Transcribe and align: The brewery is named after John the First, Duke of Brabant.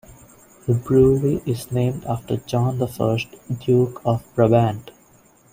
The 0.65 0.73
brewery 0.73 1.43
is 1.45 1.71
named 1.71 2.05
after 2.05 2.37
John 2.37 2.79
the 2.79 2.87
First, 2.87 3.27
Duke 3.59 4.01
of 4.03 4.23
Brabant. 4.33 4.89